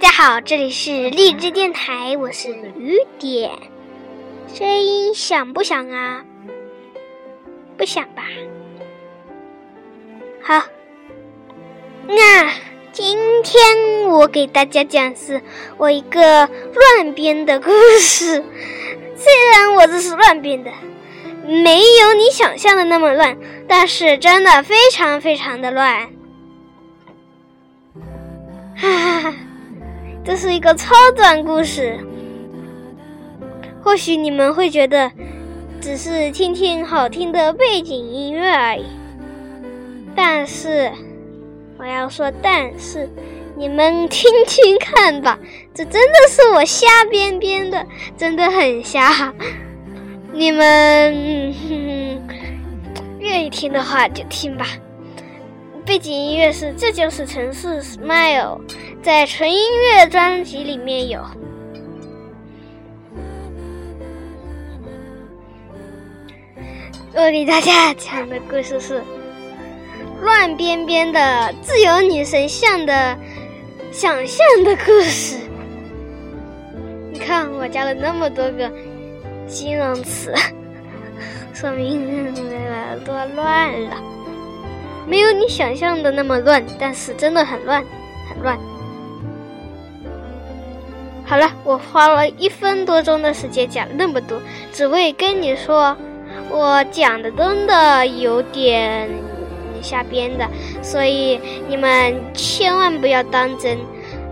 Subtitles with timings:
[0.00, 3.50] 大家好，这里是励志电台，我是雨点。
[4.54, 6.24] 声音响不响啊？
[7.76, 8.22] 不响吧？
[10.40, 10.62] 好，
[12.06, 12.48] 那
[12.92, 15.42] 今天我给大家讲是
[15.78, 18.44] 我一个乱编的故事。
[19.16, 20.70] 虽然我这是乱编的，
[21.44, 23.36] 没有你想象的那么乱，
[23.66, 26.08] 但是真的非常非常的乱。
[28.76, 29.34] 哈哈哈，
[30.28, 31.98] 这是一个超短故事。
[33.82, 35.10] 或许你们会觉得
[35.80, 38.84] 只是听听好听的背景音乐而已，
[40.14, 40.92] 但是
[41.78, 43.08] 我要说，但是
[43.56, 45.38] 你们听听看吧，
[45.72, 49.32] 这真的是我瞎编编的，真的很瞎。
[50.34, 51.10] 你们
[53.18, 54.66] 愿意听的话就听吧。
[55.86, 58.58] 背景音乐是《这就是城市 Smile》，
[59.02, 61.20] 在纯音乐专辑里面有。
[67.14, 69.02] 我给大家讲的故事是
[70.20, 73.16] 乱编编的自由女神像的
[73.90, 75.38] 想象的故事。
[77.10, 78.70] 你看，我加了那么多个
[79.46, 80.32] 形容词，
[81.54, 82.34] 说明
[83.04, 83.96] 多乱了。
[85.06, 87.82] 没有你想象的那么乱，但是真的很乱，
[88.28, 88.58] 很乱。
[91.28, 94.40] 好了，我花了一分多钟的时间讲那么多，
[94.72, 95.94] 只为跟你说，
[96.50, 99.10] 我讲的真的有点
[99.82, 100.48] 瞎编的，
[100.82, 103.76] 所以你们千万不要当真。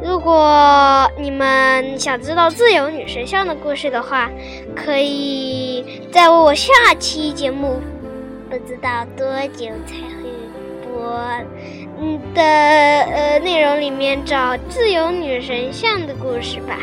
[0.02, 4.30] 如果你们想知道自由女神像的故事的话，
[4.74, 7.78] 可以在我下期节目，
[8.48, 10.26] 不知道多久才会。
[10.82, 11.12] 播
[11.98, 16.78] 嗯的呃内容里面找自由女神像的故事吧，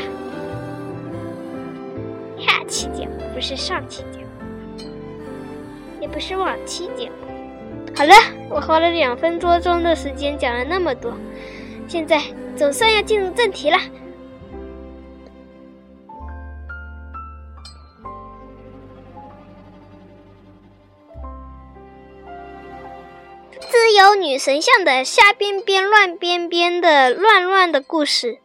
[2.40, 4.86] 下期节目不是上期节目，
[6.02, 7.14] 也不是往期节目。
[7.96, 8.14] 好了，
[8.50, 11.14] 我花了两分多钟的时间讲了那么多，
[11.88, 12.20] 现在
[12.56, 13.78] 总算要进入正题了。
[23.96, 28.40] 有女神像的瞎编编、乱编编的乱乱的故事。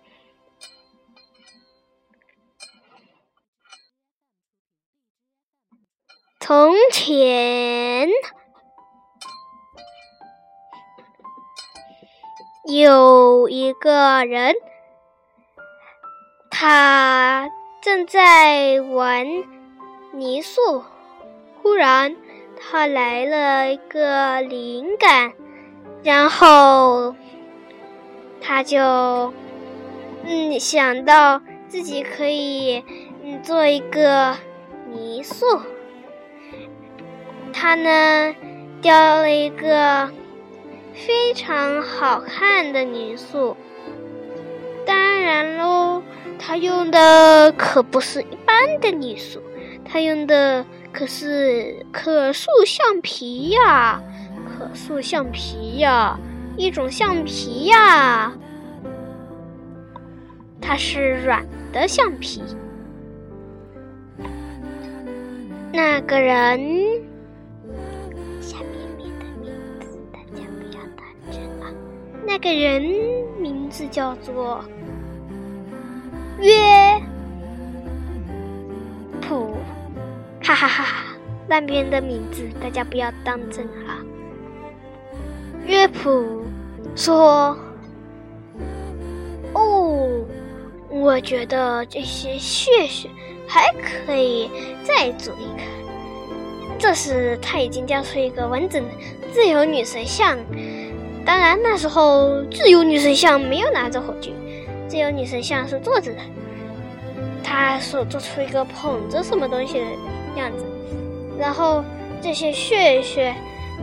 [6.38, 8.08] 从前
[12.66, 14.54] 有一个人，
[16.50, 17.48] 他
[17.80, 19.26] 正在玩
[20.12, 20.84] 泥塑，
[21.62, 22.27] 忽然。
[22.60, 25.32] 他来了一个灵感，
[26.02, 27.14] 然后
[28.40, 29.32] 他就
[30.24, 32.84] 嗯想到自己可以
[33.22, 34.36] 嗯做一个
[34.92, 35.60] 泥塑。
[37.52, 38.34] 他呢
[38.82, 40.10] 雕了一个
[40.92, 43.56] 非常好看的泥塑，
[44.84, 46.02] 当然喽，
[46.38, 49.40] 他用的可不是一般的泥塑，
[49.84, 50.66] 他用的。
[50.92, 54.02] 可是可塑橡皮呀，
[54.46, 56.18] 可塑橡皮呀，
[56.56, 58.32] 一种橡皮呀，
[60.60, 62.42] 它是软的橡皮。
[65.72, 66.58] 那个人，
[68.40, 68.72] 下面
[69.20, 71.70] 的名字大家不要打针啊。
[72.26, 72.82] 那个人
[73.38, 74.64] 名字叫做
[76.40, 76.50] 约。
[80.54, 81.04] 哈哈哈！
[81.46, 84.04] 那边的名字大家不要当真啊。
[85.66, 86.44] 乐谱
[86.96, 87.56] 说
[89.52, 90.24] ：“哦，
[90.88, 93.08] 我觉得这些血血
[93.46, 94.50] 还可以
[94.84, 95.62] 再做一个。”
[96.78, 98.88] 这时他已经雕出一个完整的
[99.32, 100.38] 自由女神像。
[101.26, 104.32] 当然那时候自由女神像没有拿着火炬，
[104.86, 106.20] 自由女神像是坐着的。
[107.44, 109.86] 他所做出一个捧着什么东西的。
[110.38, 110.64] 样子，
[111.38, 111.84] 然后
[112.20, 113.34] 这些血血，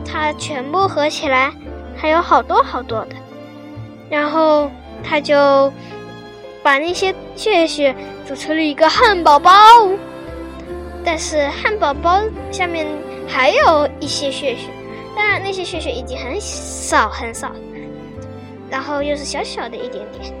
[0.04, 1.52] 它全部合起来，
[1.96, 3.16] 还有好多好多的。
[4.08, 4.70] 然后
[5.02, 5.72] 他就
[6.62, 7.94] 把那些血血
[8.24, 9.50] 组成了一个汉堡包，
[11.04, 12.22] 但是汉堡包
[12.52, 12.86] 下面
[13.26, 14.68] 还有一些血血，
[15.16, 17.50] 当然那些血血已经很少很少，
[18.70, 20.32] 然后又是小小的一点点。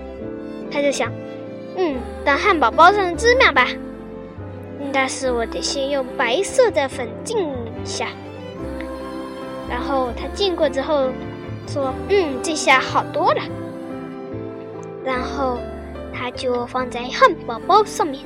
[0.70, 1.10] 他就想，
[1.76, 3.66] 嗯，当汉堡包上的芝麻吧。
[4.92, 8.08] 但是我得先用白色的粉浸一下，
[9.68, 11.10] 然后他浸过之后
[11.66, 13.42] 说：“嗯，这下好多了。”
[15.04, 15.58] 然后
[16.14, 18.24] 他就放在汉堡包上面。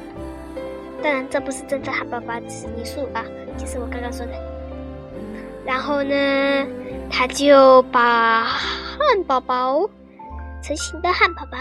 [1.03, 3.25] 当然，这不是真的汉堡包，只是泥塑啊，
[3.57, 4.33] 就是我刚刚说的。
[5.65, 6.67] 然后呢，
[7.11, 9.89] 他就把汉堡包
[10.63, 11.59] 成型的汉堡包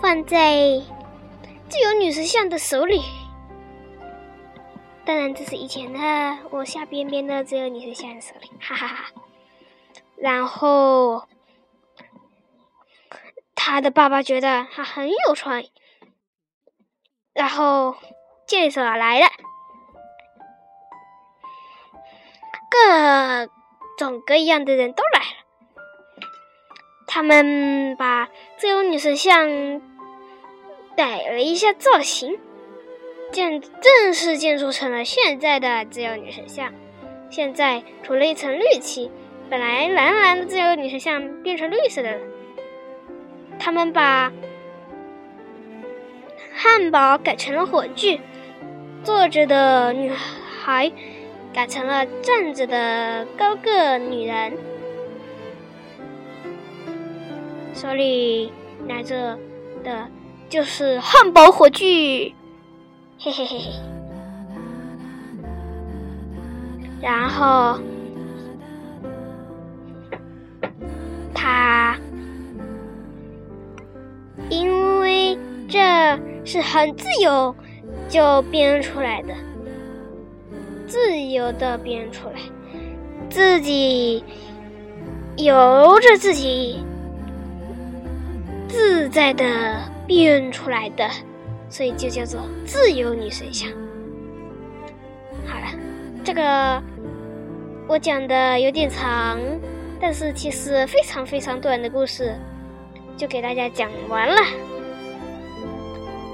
[0.00, 0.80] 放在
[1.68, 3.02] 自由女神像的手里。
[5.04, 5.98] 当然，这是以前的
[6.50, 9.12] 我下边边的自由女神像的手里，哈哈哈。
[10.16, 11.28] 然后
[13.54, 15.72] 他的爸爸觉得他很有创意，
[17.32, 17.96] 然后。
[18.46, 19.26] 介绍来了，
[22.70, 23.50] 各
[23.96, 25.36] 种各样的人都来了。
[27.06, 28.28] 他们把
[28.58, 29.80] 自由女神像
[30.94, 32.38] 改了一下造型，
[33.34, 36.72] 建正式建筑成了现在的自由女神像。
[37.28, 39.10] 现在涂了一层绿漆，
[39.50, 42.18] 本来蓝蓝的自由女神像变成绿色的了。
[43.58, 44.32] 他们把
[46.54, 48.20] 汉堡改成了火炬。
[49.02, 50.90] 坐着的女孩
[51.52, 54.56] 改成了站着的高个女人，
[57.74, 58.52] 手里
[58.86, 59.38] 拿着
[59.82, 60.08] 的
[60.48, 62.34] 就是汉堡火炬，
[63.24, 63.72] 嘿嘿嘿嘿。
[67.00, 67.78] 然后
[71.32, 71.96] 他
[74.50, 75.78] 因为这
[76.44, 77.54] 是很自由。
[78.06, 79.34] 就编出来的，
[80.86, 82.34] 自由的编出来，
[83.30, 84.22] 自己
[85.38, 86.84] 由着自己
[88.68, 91.08] 自在的编出来的，
[91.74, 93.68] 所以就叫做自由女神像。
[95.44, 95.66] 好了，
[96.22, 96.80] 这个
[97.88, 99.40] 我讲的有点长，
[100.00, 102.32] 但是其实非常非常短的故事，
[103.16, 104.40] 就给大家讲完了，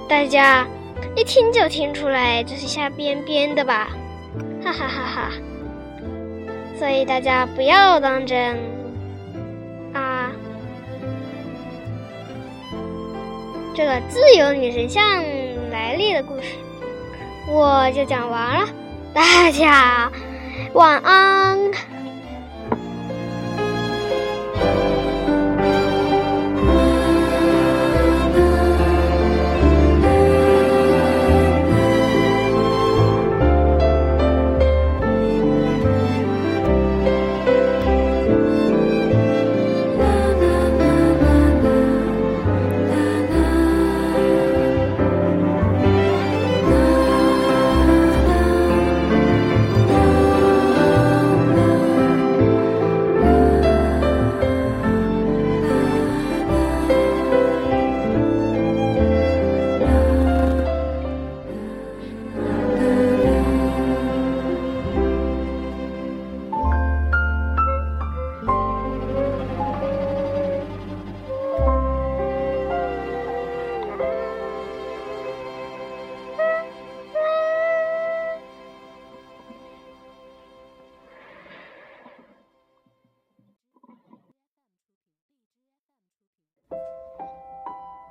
[0.06, 0.66] 大家。
[1.16, 3.88] 一听就听出来这是瞎编编的吧，
[4.62, 5.30] 哈哈哈哈！
[6.78, 8.58] 所以大家不要当真
[13.80, 15.02] 这个自由女神像
[15.70, 16.48] 来历的故事，
[17.48, 18.68] 我就讲完了，
[19.14, 20.12] 大家
[20.74, 21.58] 晚安。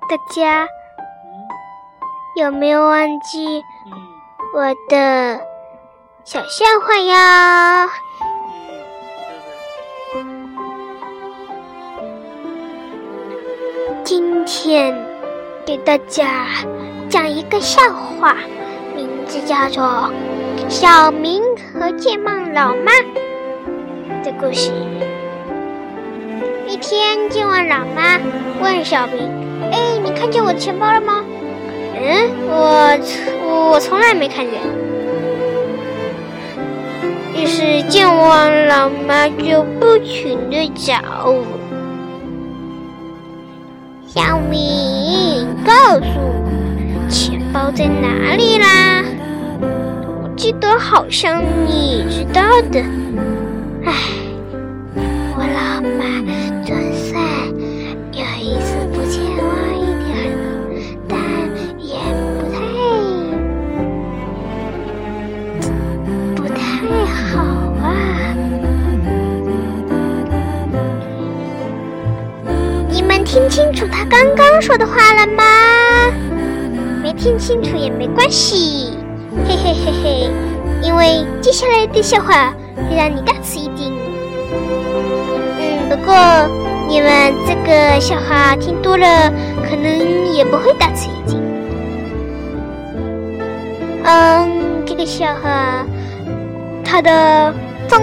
[0.10, 0.68] 大家
[2.36, 3.64] 有没有忘记
[4.56, 5.40] 我的
[6.24, 7.88] 小笑话呀？
[14.04, 14.98] 今天
[15.64, 16.48] 给大家
[17.08, 18.36] 讲一个笑话，
[18.96, 20.12] 名字叫做
[20.70, 22.92] 《小明和健忘老妈》
[24.24, 24.72] 的故事。
[26.68, 28.18] 一天，健忘老妈
[28.60, 29.48] 问小明。
[30.20, 31.24] 看见我的钱包了吗？
[31.96, 34.60] 嗯，我我从来没看见。
[37.34, 41.46] 于是健忘老妈就不停的找我。
[44.06, 49.06] 小明，告诉我钱包在哪里啦？
[49.62, 52.82] 我记得好像你知道的。
[53.86, 53.94] 唉，
[74.10, 75.44] 刚刚说的话了吗？
[77.02, 78.98] 没听清楚也没关系，
[79.48, 80.30] 嘿嘿嘿嘿，
[80.82, 82.54] 因为接下来的笑话
[82.90, 83.94] 会让你大吃一惊。
[84.52, 86.16] 嗯，不过
[86.88, 89.32] 你们这个笑话听多了，
[89.64, 91.40] 可能也不会大吃一惊。
[94.04, 95.86] 嗯，这个笑话，
[96.84, 97.54] 它的
[97.88, 98.02] 风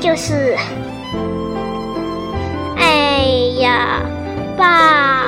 [0.00, 0.56] 就是，
[2.76, 3.24] 哎
[3.60, 4.00] 呀，
[4.56, 5.26] 爸，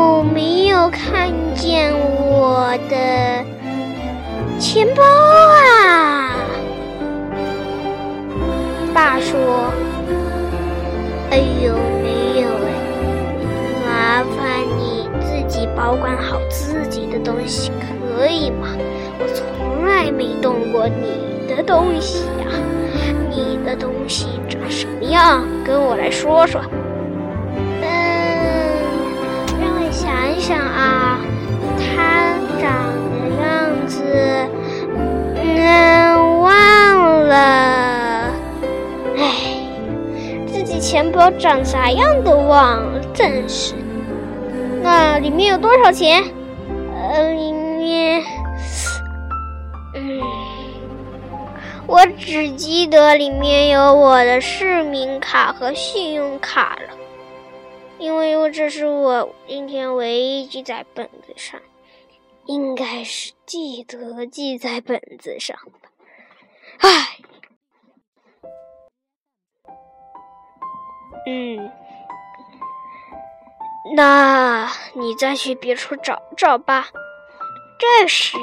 [0.00, 3.44] 有没有看见我的
[4.58, 6.36] 钱包啊？
[8.94, 9.70] 爸说。
[11.30, 12.72] 哎呦，没有哎，
[13.84, 14.38] 麻烦
[14.78, 17.70] 你自己保管好自己的东西，
[18.16, 18.68] 可以吗？
[19.18, 22.48] 我从来没动过你的东西呀，
[23.28, 25.44] 你的东西长什么样？
[25.62, 26.58] 跟我来说说。
[30.50, 31.20] 想啊，
[31.78, 34.02] 它长的样子，
[35.36, 38.32] 嗯，忘了。
[39.16, 39.22] 唉，
[40.48, 43.74] 自己钱包长啥样都忘了，真是。
[44.82, 46.20] 那里面有多少钱？
[46.96, 48.20] 呃，里面，
[49.94, 50.20] 嗯，
[51.86, 56.96] 我只记得里面有我的市民卡和信用卡了，
[58.00, 61.60] 因为我这是我今天唯一记在本子上，
[62.46, 65.90] 应该是记得记在本子上吧。
[66.78, 67.18] 唉。
[71.26, 71.70] 嗯，
[73.94, 76.88] 那你再去别处找找吧。
[77.78, 78.38] 这时，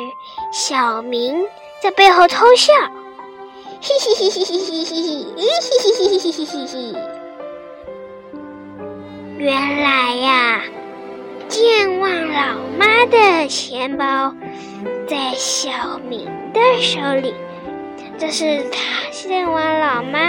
[0.54, 1.48] 小明
[1.82, 2.72] 在背后偷笑，
[3.82, 7.17] 嘿嘿嘿嘿嘿嘿嘿嘿嘿嘿嘿嘿嘿。
[9.40, 10.62] 原来呀，
[11.48, 14.34] 健忘老妈的钱包
[15.08, 15.70] 在小
[16.10, 17.36] 明的手里。
[18.18, 20.20] 这是他见完老妈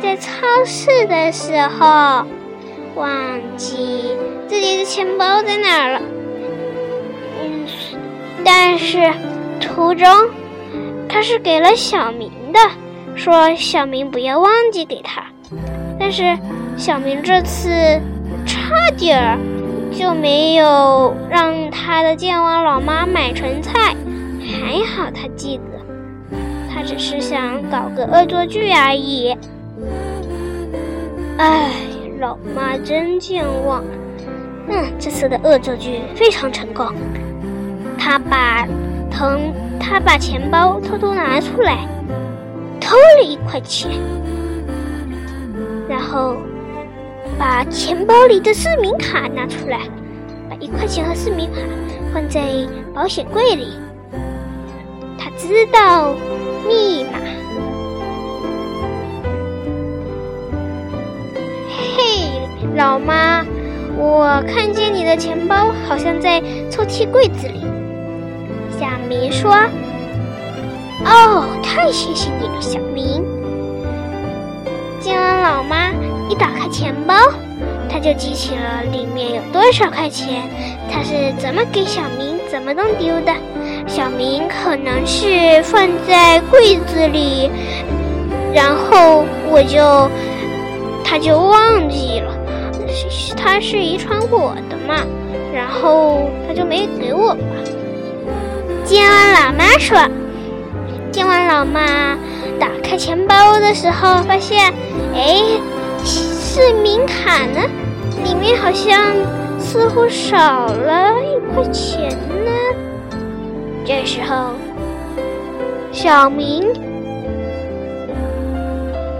[0.00, 2.26] 在超市的时候，
[2.94, 4.16] 忘记
[4.48, 6.00] 自己的钱包在哪儿了。
[7.42, 7.66] 嗯，
[8.42, 9.12] 但是
[9.60, 10.08] 途中
[11.06, 12.58] 他是给了小明的，
[13.14, 15.22] 说小明不要忘记给他。
[16.00, 16.38] 但是
[16.78, 18.00] 小明这次
[18.86, 19.36] 差点儿
[19.90, 23.96] 就没有让他的健忘老妈买成菜，
[24.40, 26.38] 还好他记得。
[26.72, 29.36] 他只是想搞个恶作剧而已。
[31.36, 31.72] 哎，
[32.20, 33.82] 老妈真健忘。
[34.68, 36.86] 嗯，这次的恶作剧非常成功。
[37.98, 38.68] 他把
[39.10, 41.88] 从他把钱包偷偷拿出来，
[42.80, 43.90] 偷了一块钱，
[45.88, 46.36] 然后
[47.38, 49.80] 把钱包里的市民卡拿出来，
[50.48, 51.60] 把一块钱和市民卡
[52.12, 53.78] 放在保险柜里。
[55.18, 56.14] 他知道。
[56.66, 57.18] 密码。
[61.68, 63.44] 嘿，老妈，
[63.96, 66.40] 我看见你的钱包好像在
[66.70, 67.64] 抽屉柜子里。
[68.80, 69.52] 小明说
[71.06, 73.22] ：“哦，太谢谢你了，小明。”
[75.00, 75.92] 见了老妈
[76.28, 77.14] 一打开钱包，
[77.88, 80.42] 他就记起了里面有多少块钱，
[80.90, 83.32] 他是怎么给小明怎么弄丢的。
[83.86, 87.50] 小明可能是放在柜子里，
[88.52, 90.10] 然后我就
[91.04, 92.34] 他就忘记了，
[93.36, 95.04] 他是遗传我的嘛，
[95.54, 97.40] 然后他就没给我吧。
[98.84, 99.98] 见完老妈说，
[101.12, 102.16] 见完老妈
[102.58, 104.72] 打开钱包的时候，发现，
[105.14, 105.42] 哎，
[106.06, 107.68] 市民卡呢？
[108.22, 109.12] 里面好像
[109.58, 112.50] 似乎少了一块钱呢。
[113.84, 114.52] 这时候，
[115.90, 116.72] 小明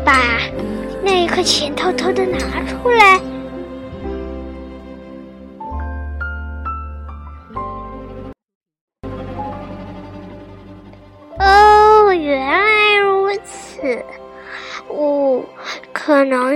[0.04, 0.38] 把
[1.02, 3.20] 那一块钱偷偷的拿出来。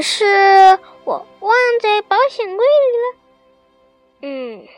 [0.00, 3.14] 是我忘在保险柜里了。
[4.23, 4.69] 嗯，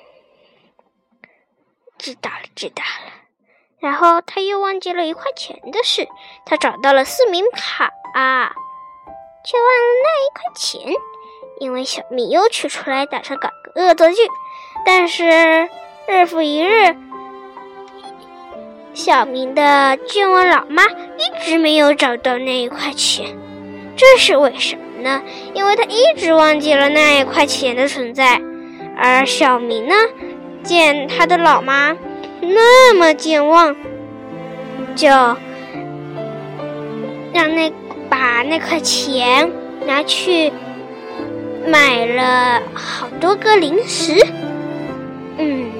[1.99, 3.13] 知道了，知道了。
[3.81, 6.09] 然后他又忘记了一块钱的事，
[6.47, 7.93] 他找到了市民卡，
[9.45, 10.95] 却忘了那一块钱。
[11.59, 14.17] 因为小明又取出来打算搞个恶作剧，
[14.85, 15.69] 但是
[16.09, 16.97] 日复一日，
[18.95, 23.37] 小明的健忘老妈一直没有找到那一块钱，
[23.97, 25.23] 这是为什么呢？
[25.55, 28.41] 因为他一直忘记了那一块钱的存在，
[28.97, 29.95] 而小明呢，
[30.63, 31.97] 见他的老妈。
[32.41, 33.77] 那么健忘，
[34.97, 35.09] 就
[37.33, 37.73] 让那
[38.11, 39.49] 把那块钱
[39.87, 40.53] 拿去
[41.67, 44.15] 买了好多个零食，
[45.39, 45.71] 嗯，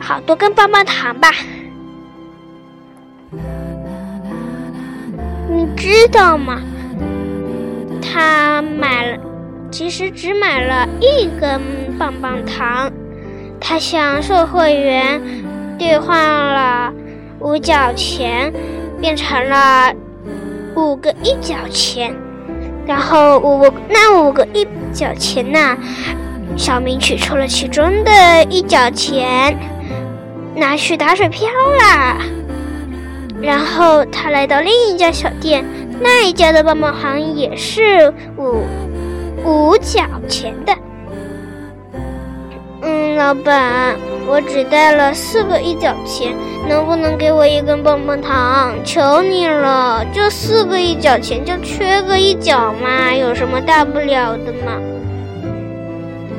[0.00, 1.30] 好多根棒棒糖吧。
[5.50, 6.62] 你知道吗？
[8.14, 9.18] 他买了，
[9.72, 11.60] 其实只买了一根
[11.98, 12.88] 棒棒糖。
[13.60, 15.20] 他向售货员
[15.76, 16.92] 兑换了
[17.40, 18.52] 五角钱，
[19.00, 19.92] 变成了
[20.76, 22.14] 五个一角钱。
[22.86, 25.76] 然后五那五个一角钱呢？
[26.56, 29.58] 小明取出了其中的一角钱，
[30.54, 32.18] 拿去打水漂了。
[33.42, 35.64] 然后他来到另一家小店，
[36.00, 38.62] 那一家的棒棒糖也是五
[39.44, 40.74] 五角钱的。
[42.82, 43.96] 嗯，老板，
[44.26, 46.34] 我只带了四个一角钱，
[46.68, 48.74] 能不能给我一根棒棒糖？
[48.84, 54.78] 求你了，就四个一角钱，就缺个一角嘛，有什么大不了的嘛？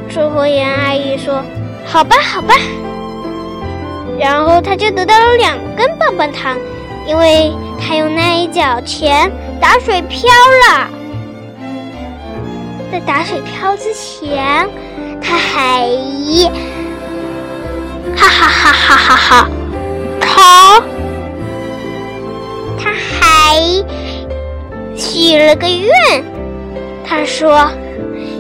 [0.07, 1.41] 售货员阿姨说
[1.83, 2.53] ：“好吧，好吧。”
[4.19, 6.55] 然后他就得到了两根棒棒糖。
[7.07, 9.31] 因为他用那一角钱
[9.62, 10.29] 打水漂
[10.67, 10.88] 了，
[12.91, 14.69] 在打水漂之前，
[15.21, 15.88] 他还
[18.17, 19.47] 哈哈哈哈哈哈，
[20.19, 20.81] 他
[22.77, 23.55] 他还
[24.95, 26.24] 许了个愿，
[27.07, 27.69] 他说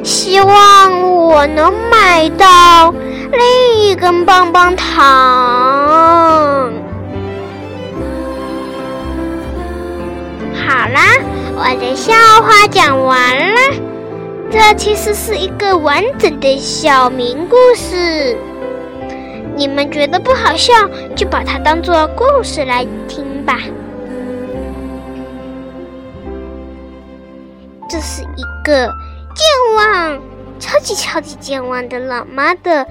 [0.03, 2.93] 希望我能买到
[3.31, 6.71] 另一根棒棒糖。
[10.67, 10.99] 好啦，
[11.55, 13.59] 我的笑话讲完了。
[14.51, 18.35] 这其实是一个完整的小明故事。
[19.55, 20.73] 你们觉得不好笑，
[21.15, 23.59] 就把它当做故事来听吧。
[27.87, 28.87] 这是一个
[29.35, 30.19] 健忘、
[30.59, 32.85] 超级超级健忘的老妈的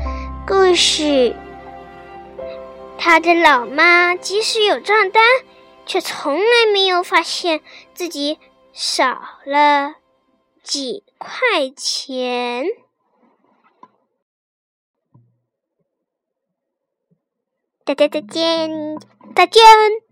[0.46, 1.34] 故事。
[2.96, 5.22] 他的老妈即使有账单。
[5.86, 7.62] 却从来没有发现
[7.94, 8.38] 自己
[8.72, 9.96] 少了
[10.62, 12.66] 几块钱。
[17.84, 18.98] 大家再见，
[19.34, 20.03] 再见。